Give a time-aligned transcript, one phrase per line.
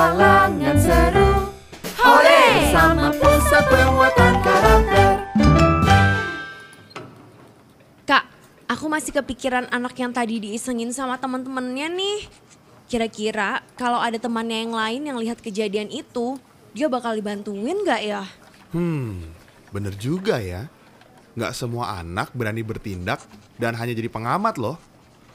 [0.00, 1.28] petualangan seru
[2.00, 2.44] Hore!
[2.56, 5.12] Bersama pusat penguatan karakter
[8.08, 8.24] Kak,
[8.64, 12.18] aku masih kepikiran anak yang tadi diisengin sama teman-temannya nih.
[12.88, 16.40] Kira-kira kalau ada temannya yang lain yang lihat kejadian itu,
[16.72, 18.24] dia bakal dibantuin gak ya?
[18.72, 19.20] Hmm,
[19.68, 20.64] bener juga ya.
[21.36, 23.20] Nggak semua anak berani bertindak
[23.60, 24.80] dan hanya jadi pengamat loh.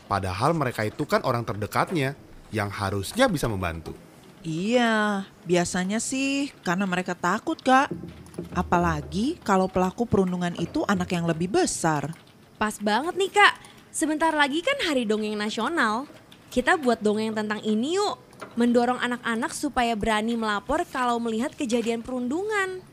[0.09, 2.17] Padahal mereka itu kan orang terdekatnya
[2.49, 4.04] yang harusnya bisa membantu.
[4.45, 7.89] Iya, biasanya sih karena mereka takut, Kak.
[8.53, 12.13] Apalagi kalau pelaku perundungan itu anak yang lebih besar.
[12.55, 13.53] Pas banget nih kak,
[13.91, 16.07] sebentar lagi kan hari dongeng nasional.
[16.53, 18.15] Kita buat dongeng tentang ini yuk.
[18.59, 22.83] Mendorong anak-anak supaya berani melapor kalau melihat kejadian perundungan.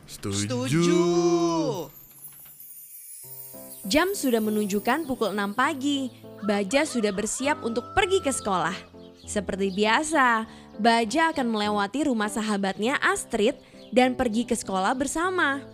[3.87, 6.11] Jam sudah menunjukkan pukul 6 pagi.
[6.43, 8.92] Baja sudah bersiap untuk pergi ke sekolah.
[9.33, 10.45] Seperti biasa,
[10.77, 13.57] Baja akan melewati rumah sahabatnya Astrid
[13.89, 15.65] dan pergi ke sekolah bersama.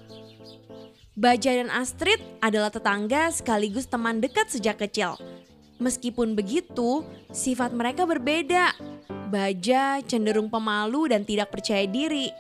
[1.19, 5.19] Baja dan Astrid adalah tetangga sekaligus teman dekat sejak kecil.
[5.83, 7.03] Meskipun begitu,
[7.35, 8.79] sifat mereka berbeda.
[9.27, 12.31] Baja cenderung pemalu dan tidak percaya diri.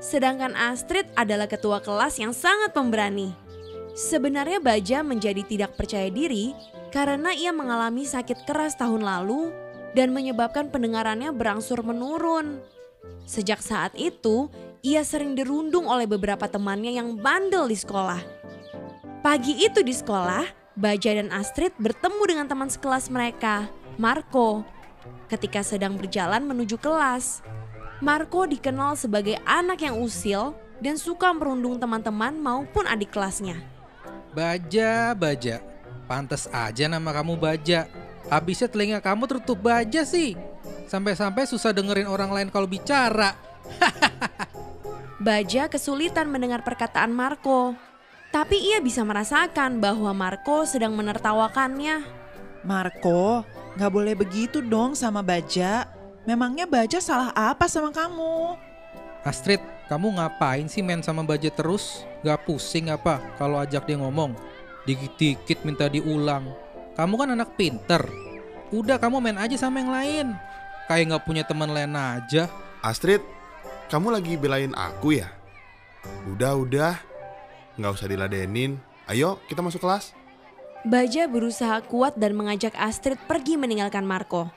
[0.00, 3.28] Sedangkan Astrid adalah ketua kelas yang sangat pemberani.
[3.92, 6.56] Sebenarnya Baja menjadi tidak percaya diri
[6.88, 9.61] karena ia mengalami sakit keras tahun lalu
[9.92, 12.60] dan menyebabkan pendengarannya berangsur menurun.
[13.24, 14.50] Sejak saat itu,
[14.82, 18.20] ia sering dirundung oleh beberapa temannya yang bandel di sekolah.
[19.22, 20.42] Pagi itu di sekolah,
[20.74, 23.70] Baja dan Astrid bertemu dengan teman sekelas mereka,
[24.00, 24.66] Marco.
[25.28, 27.44] Ketika sedang berjalan menuju kelas,
[28.02, 33.62] Marco dikenal sebagai anak yang usil dan suka merundung teman-teman maupun adik kelasnya.
[34.34, 35.62] Baja, Baja.
[36.10, 37.86] Pantes aja nama kamu Baja.
[38.30, 40.38] Habisnya telinga kamu tertutup baja sih.
[40.86, 43.32] Sampai-sampai susah dengerin orang lain kalau bicara.
[45.22, 47.78] Baja kesulitan mendengar perkataan Marco.
[48.34, 52.02] Tapi ia bisa merasakan bahwa Marco sedang menertawakannya.
[52.66, 53.46] Marco,
[53.78, 55.86] nggak boleh begitu dong sama Baja.
[56.26, 58.58] Memangnya Baja salah apa sama kamu?
[59.22, 62.02] Astrid, kamu ngapain sih main sama Baja terus?
[62.26, 64.34] Gak pusing apa kalau ajak dia ngomong?
[64.82, 66.50] Dikit-dikit minta diulang.
[66.92, 68.04] Kamu kan anak pinter.
[68.72, 70.26] Udah kamu main aja sama yang lain.
[70.88, 72.52] Kayak gak punya teman lain aja.
[72.84, 73.24] Astrid,
[73.88, 75.32] kamu lagi belain aku ya?
[76.28, 76.94] Udah, udah.
[77.78, 78.76] Nggak usah diladenin.
[79.08, 80.12] Ayo, kita masuk kelas.
[80.82, 84.50] Baja berusaha kuat dan mengajak Astrid pergi meninggalkan Marco.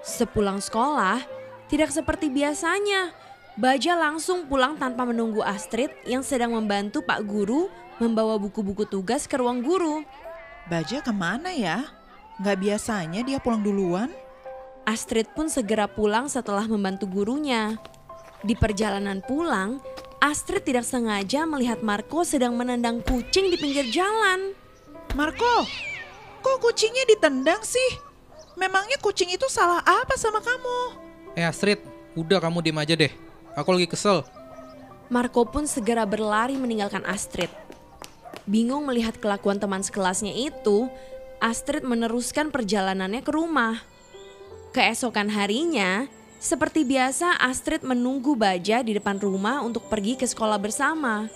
[0.00, 1.20] Sepulang sekolah,
[1.68, 3.12] tidak seperti biasanya.
[3.58, 9.36] Baja langsung pulang tanpa menunggu Astrid yang sedang membantu Pak Guru membawa buku-buku tugas ke
[9.36, 10.06] ruang guru.
[10.68, 11.88] Baja ke mana ya?
[12.36, 14.12] Nggak biasanya dia pulang duluan?
[14.84, 17.80] Astrid pun segera pulang setelah membantu gurunya.
[18.44, 19.80] Di perjalanan pulang,
[20.20, 24.52] Astrid tidak sengaja melihat Marco sedang menendang kucing di pinggir jalan.
[25.16, 25.64] Marco,
[26.44, 28.00] kok kucingnya ditendang sih?
[28.60, 30.78] Memangnya kucing itu salah apa sama kamu?
[31.32, 31.80] Eh Astrid,
[32.12, 33.12] udah kamu diem aja deh.
[33.56, 34.20] Aku lagi kesel.
[35.08, 37.48] Marco pun segera berlari meninggalkan Astrid.
[38.48, 40.88] Bingung melihat kelakuan teman sekelasnya itu,
[41.36, 43.84] Astrid meneruskan perjalanannya ke rumah.
[44.72, 46.08] Keesokan harinya,
[46.40, 51.28] seperti biasa Astrid menunggu Baja di depan rumah untuk pergi ke sekolah bersama.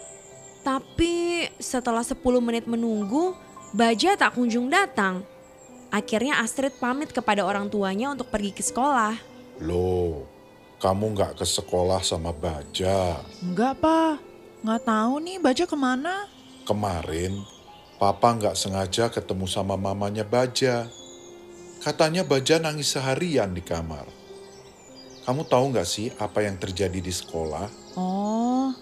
[0.64, 3.36] Tapi setelah 10 menit menunggu,
[3.76, 5.20] Baja tak kunjung datang.
[5.92, 9.20] Akhirnya Astrid pamit kepada orang tuanya untuk pergi ke sekolah.
[9.60, 10.24] Loh,
[10.80, 13.20] kamu nggak ke sekolah sama Baja?
[13.44, 14.16] Enggak, Pak.
[14.64, 16.24] Nggak tahu nih Baja ke mana.
[16.62, 17.42] Kemarin,
[17.98, 20.86] Papa nggak sengaja ketemu sama mamanya Baja.
[21.82, 24.06] Katanya Baja nangis seharian di kamar.
[25.26, 27.66] Kamu tahu nggak sih apa yang terjadi di sekolah?
[27.98, 28.74] Oh,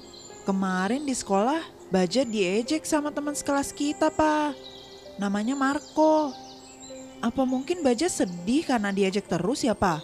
[0.45, 4.57] kemarin di sekolah Baja diejek sama teman sekelas kita, Pak.
[5.17, 6.33] Namanya Marco.
[7.21, 10.01] Apa mungkin Baja sedih karena diejek terus ya, Pak?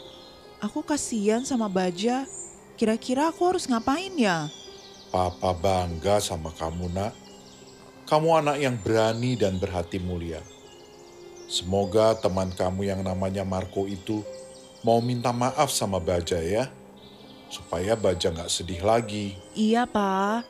[0.64, 2.24] Aku kasihan sama Baja.
[2.76, 4.48] Kira-kira aku harus ngapain ya?
[5.08, 7.25] Papa bangga sama kamu, nak.
[8.06, 10.38] Kamu anak yang berani dan berhati mulia.
[11.50, 14.22] Semoga teman kamu yang namanya Marco itu
[14.86, 16.70] mau minta maaf sama Baja ya.
[17.50, 19.34] Supaya Baja nggak sedih lagi.
[19.58, 20.46] Iya, Pak.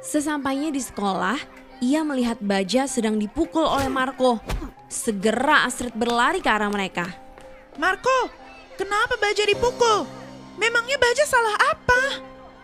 [0.00, 1.36] Sesampainya di sekolah,
[1.84, 4.40] ia melihat Baja sedang dipukul oleh Marco.
[4.88, 7.04] Segera Astrid berlari ke arah mereka.
[7.76, 8.32] Marco,
[8.80, 10.08] kenapa Baja dipukul?
[10.56, 12.00] Memangnya Baja salah apa?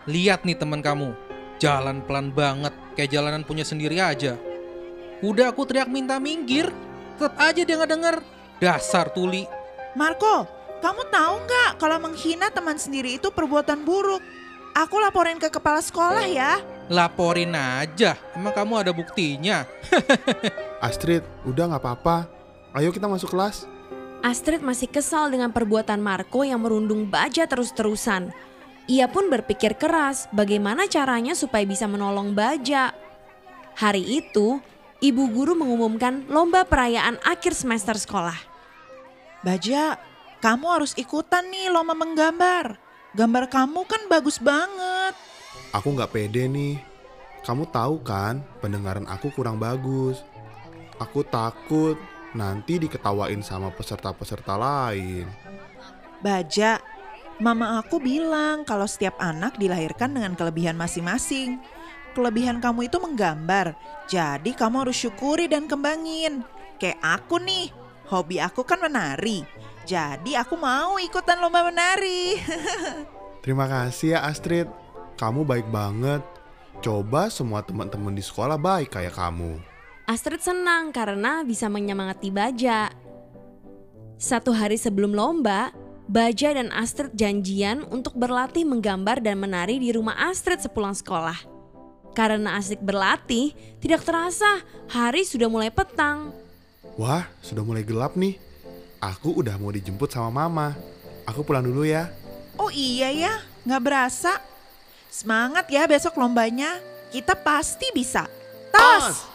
[0.09, 1.13] Lihat nih teman kamu,
[1.63, 4.35] jalan pelan banget, kayak jalanan punya sendiri aja.
[5.23, 6.67] Udah aku teriak minta minggir,
[7.15, 8.17] tetap aja dia nggak denger.
[8.59, 9.47] Dasar tuli.
[9.95, 10.51] Marco,
[10.83, 14.19] kamu tahu nggak kalau menghina teman sendiri itu perbuatan buruk?
[14.75, 16.59] Aku laporin ke kepala sekolah ya.
[16.91, 19.63] Laporin aja, emang kamu ada buktinya?
[20.87, 22.27] Astrid, udah nggak apa-apa.
[22.75, 23.71] Ayo kita masuk kelas.
[24.25, 28.35] Astrid masih kesal dengan perbuatan Marco yang merundung baja terus-terusan.
[28.91, 32.91] Ia pun berpikir keras bagaimana caranya supaya bisa menolong baja.
[33.79, 34.59] Hari itu,
[34.99, 38.37] ibu guru mengumumkan lomba perayaan akhir semester sekolah.
[39.47, 39.99] Baja,
[40.43, 42.75] kamu harus ikutan nih lomba menggambar.
[43.15, 45.15] Gambar kamu kan bagus banget.
[45.71, 46.83] Aku nggak pede nih.
[47.43, 50.23] Kamu tahu kan, pendengaran aku kurang bagus.
[50.99, 51.99] Aku takut
[52.35, 55.27] nanti diketawain sama peserta-peserta lain.
[56.23, 56.79] Baja,
[57.39, 61.63] mama aku bilang kalau setiap anak dilahirkan dengan kelebihan masing-masing.
[62.13, 63.73] Kelebihan kamu itu menggambar,
[64.05, 66.45] jadi kamu harus syukuri dan kembangin.
[66.77, 67.73] Kayak aku nih,
[68.13, 69.49] hobi aku kan menari.
[69.89, 72.37] Jadi aku mau ikutan lomba menari.
[73.43, 74.69] Terima kasih ya Astrid.
[75.17, 76.21] Kamu baik banget.
[76.85, 79.57] Coba semua teman-teman di sekolah baik kayak kamu.
[80.05, 82.91] Astrid senang karena bisa menyemangati Baja.
[84.19, 85.75] Satu hari sebelum lomba,
[86.11, 91.39] Baja dan Astrid janjian untuk berlatih menggambar dan menari di rumah Astrid sepulang sekolah.
[92.13, 94.61] Karena asik berlatih, tidak terasa
[94.93, 96.35] hari sudah mulai petang.
[97.01, 98.37] Wah, sudah mulai gelap nih.
[99.01, 100.77] Aku udah mau dijemput sama mama.
[101.25, 102.13] Aku pulang dulu ya.
[102.61, 103.35] Oh iya ya,
[103.65, 104.37] nggak berasa.
[105.09, 106.77] Semangat ya besok lombanya.
[107.09, 108.29] Kita pasti bisa.
[108.73, 109.29] Tos!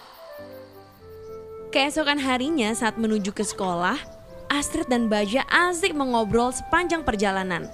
[1.73, 3.97] Keesokan harinya saat menuju ke sekolah,
[4.47, 7.67] Astrid dan Baja asik mengobrol sepanjang perjalanan.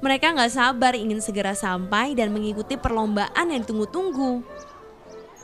[0.00, 4.44] Mereka nggak sabar ingin segera sampai dan mengikuti perlombaan yang ditunggu-tunggu.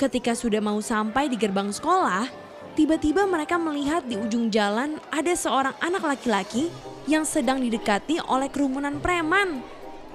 [0.00, 2.28] Ketika sudah mau sampai di gerbang sekolah,
[2.76, 6.72] tiba-tiba mereka melihat di ujung jalan ada seorang anak laki-laki
[7.04, 9.60] yang sedang didekati oleh kerumunan preman.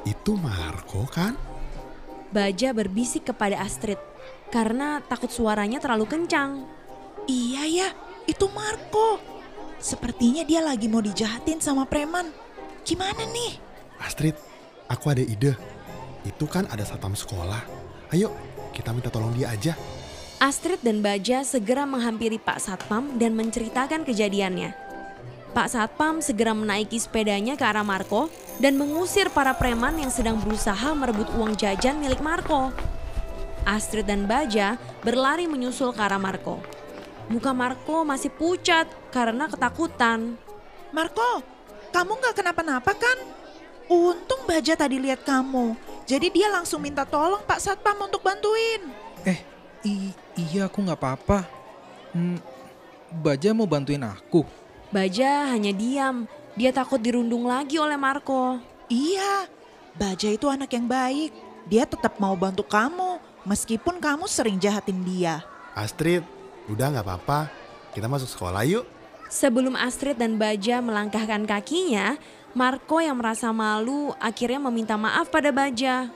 [0.06, 1.38] Itu Marco kan?
[2.33, 3.97] Baja berbisik kepada Astrid
[4.50, 6.65] karena takut suaranya terlalu kencang.
[7.25, 7.89] Iya ya,
[8.29, 9.35] itu Marco.
[9.80, 12.30] Sepertinya dia lagi mau dijahatin sama preman.
[12.86, 13.60] Gimana nih?
[14.01, 14.36] Astrid,
[14.89, 15.56] aku ada ide.
[16.25, 17.62] Itu kan ada satpam sekolah.
[18.13, 18.33] Ayo,
[18.74, 19.74] kita minta tolong dia aja.
[20.36, 24.75] Astrid dan Baja segera menghampiri Pak Satpam dan menceritakan kejadiannya.
[25.56, 28.27] Pak Satpam segera menaiki sepedanya ke arah Marco
[28.60, 32.75] dan mengusir para preman yang sedang berusaha merebut uang jajan milik Marco.
[33.63, 34.75] Astrid dan Baja
[35.07, 36.60] berlari menyusul ke arah Marco.
[37.25, 40.38] Muka Marco masih pucat karena ketakutan.
[40.94, 41.42] Marco,
[41.89, 43.18] kamu nggak kenapa-napa kan?
[43.89, 45.74] Untung Baja tadi lihat kamu.
[46.06, 48.81] Jadi dia langsung minta tolong Pak Satpam untuk bantuin.
[49.25, 49.42] Eh,
[49.81, 51.50] i iya aku nggak apa-apa.
[52.13, 52.38] Hmm,
[53.10, 54.45] Baja mau bantuin aku.
[54.94, 56.30] Baja hanya diam.
[56.56, 58.62] Dia takut dirundung lagi oleh Marco.
[58.86, 59.50] Iya,
[59.98, 61.33] Baja itu anak yang baik.
[61.66, 63.18] Dia tetap mau bantu kamu,
[63.50, 65.42] meskipun kamu sering jahatin dia.
[65.74, 66.22] Astrid,
[66.69, 67.39] udah nggak apa-apa.
[67.94, 68.85] Kita masuk sekolah yuk.
[69.31, 72.15] Sebelum Astrid dan Baja melangkahkan kakinya,
[72.56, 76.07] Marco yang merasa malu akhirnya meminta maaf pada Baja.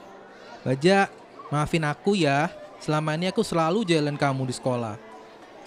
[0.64, 1.10] Baja,
[1.52, 2.48] maafin aku ya.
[2.80, 4.96] Selama ini aku selalu jalan kamu di sekolah.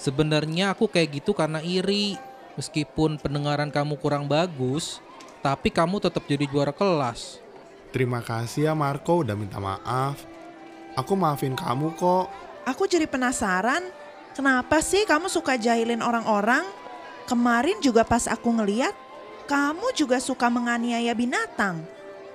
[0.01, 2.17] Sebenarnya aku kayak gitu karena iri.
[2.57, 5.01] Meskipun pendengaran kamu kurang bagus,
[5.41, 7.41] tapi kamu tetap jadi juara kelas.
[7.93, 10.21] Terima kasih ya Marco udah minta maaf.
[10.97, 12.29] Aku maafin kamu kok.
[12.65, 13.89] Aku jadi penasaran,
[14.33, 16.65] kenapa sih kamu suka jahilin orang-orang?
[17.23, 18.91] Kemarin juga pas aku ngeliat,
[19.47, 21.79] kamu juga suka menganiaya binatang.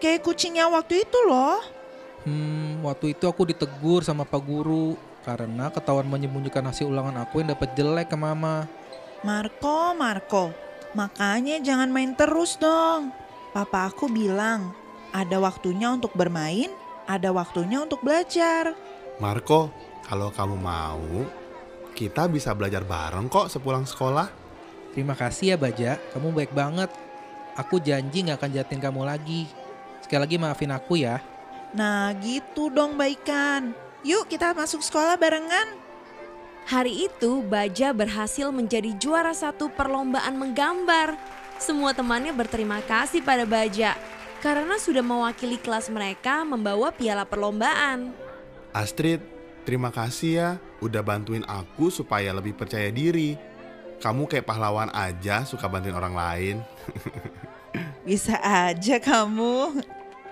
[0.01, 1.61] Kayak kucingnya waktu itu loh.
[2.25, 7.53] Hmm, waktu itu aku ditegur sama Pak Guru karena ketahuan menyembunyikan hasil ulangan aku yang
[7.53, 8.65] dapat jelek ke Mama.
[9.21, 10.55] Marco, Marco,
[10.95, 13.11] makanya jangan main terus dong.
[13.53, 14.73] Papa aku bilang,
[15.11, 16.71] ada waktunya untuk bermain,
[17.09, 18.77] ada waktunya untuk belajar.
[19.19, 19.73] Marco,
[20.07, 21.27] kalau kamu mau,
[21.99, 24.31] kita bisa belajar bareng kok sepulang sekolah.
[24.95, 26.95] Terima kasih ya Baja, kamu baik banget.
[27.59, 29.51] Aku janji gak akan jahatin kamu lagi.
[29.99, 31.19] Sekali lagi maafin aku ya.
[31.75, 33.75] Nah gitu dong baikan.
[34.07, 35.75] Yuk kita masuk sekolah barengan.
[36.71, 41.19] Hari itu Baja berhasil menjadi juara satu perlombaan menggambar.
[41.59, 43.99] Semua temannya berterima kasih pada Baja
[44.39, 48.15] karena sudah mewakili kelas mereka membawa piala perlombaan.
[48.71, 49.19] Astrid,
[49.69, 53.37] terima kasih ya udah bantuin aku supaya lebih percaya diri.
[54.01, 56.57] Kamu kayak pahlawan aja suka bantuin orang lain.
[58.09, 59.85] Bisa aja kamu.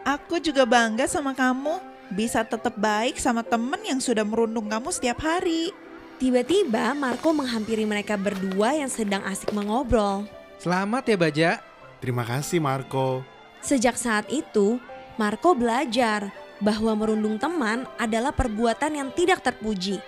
[0.09, 1.77] Aku juga bangga sama kamu.
[2.17, 5.69] Bisa tetap baik sama temen yang sudah merundung kamu setiap hari.
[6.17, 10.25] Tiba-tiba Marco menghampiri mereka berdua yang sedang asik mengobrol.
[10.57, 11.51] Selamat ya Baja.
[12.01, 13.21] Terima kasih Marco.
[13.61, 14.81] Sejak saat itu,
[15.21, 20.01] Marco belajar bahwa merundung teman adalah perbuatan yang tidak terpuji.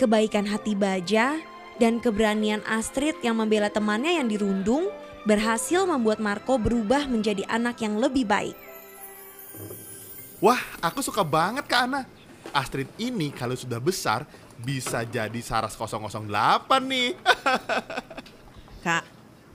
[0.00, 1.36] Kebaikan hati Baja
[1.76, 4.88] dan keberanian Astrid yang membela temannya yang dirundung
[5.24, 8.56] berhasil membuat Marco berubah menjadi anak yang lebih baik.
[10.40, 12.02] Wah, aku suka banget Kak Ana.
[12.50, 14.24] Astrid ini kalau sudah besar
[14.56, 16.08] bisa jadi Saras 008
[16.88, 17.12] nih.
[18.84, 19.04] Kak,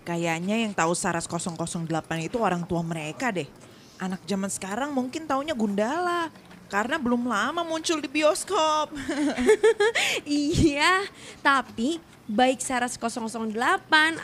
[0.06, 1.66] kayaknya yang tahu Saras 008
[2.22, 3.50] itu orang tua mereka deh.
[3.96, 6.28] Anak zaman sekarang mungkin taunya Gundala.
[6.66, 8.92] Karena belum lama muncul di bioskop.
[10.26, 11.06] Iya,
[11.46, 13.54] tapi baik Saras 008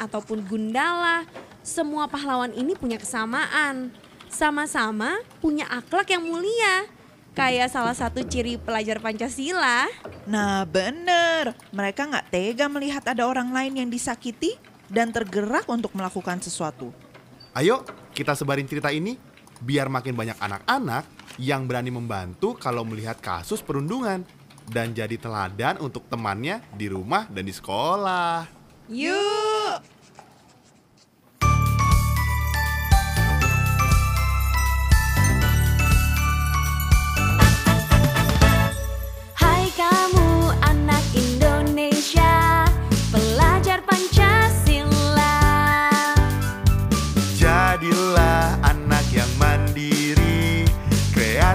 [0.01, 1.23] ataupun Gundala,
[1.61, 3.93] semua pahlawan ini punya kesamaan.
[4.27, 6.89] Sama-sama punya akhlak yang mulia.
[7.31, 9.87] Kayak salah satu ciri pelajar Pancasila.
[10.27, 14.59] Nah bener, mereka nggak tega melihat ada orang lain yang disakiti
[14.91, 16.91] dan tergerak untuk melakukan sesuatu.
[17.55, 19.15] Ayo kita sebarin cerita ini
[19.61, 21.05] biar makin banyak anak-anak
[21.37, 24.25] yang berani membantu kalau melihat kasus perundungan
[24.67, 28.45] dan jadi teladan untuk temannya di rumah dan di sekolah.
[28.91, 29.40] Yuk!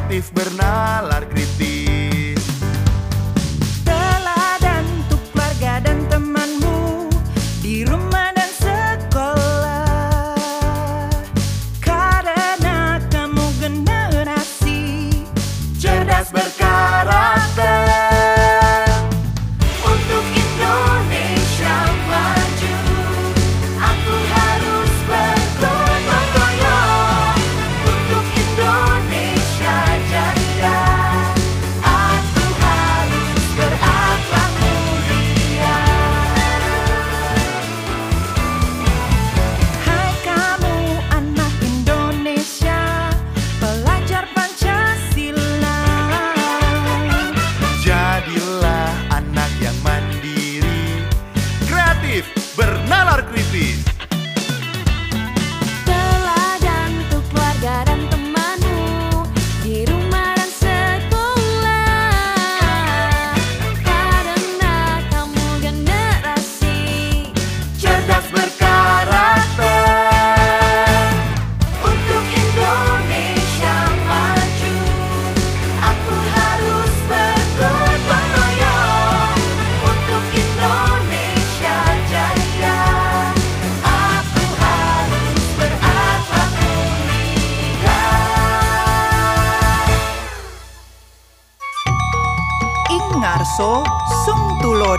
[0.07, 1.66] Kreatif bernalar kritis.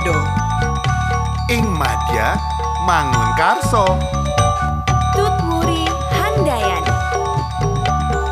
[0.08, 0.24] Tulodo.
[1.50, 2.40] Ing Madya
[2.88, 3.86] Mangun Karso.
[5.16, 6.94] Tutmuri Handayani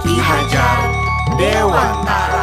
[0.04, 0.92] Ki Hajar
[1.38, 2.35] Dewantara.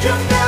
[0.00, 0.39] 좀